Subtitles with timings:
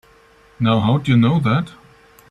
[0.59, 1.73] Now how'd you know that?